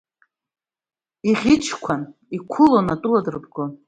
Иӷьычқәан, 1.29 2.01
иқәылон, 2.37 2.87
атәыла 2.93 3.25
дырбгон. 3.25 3.71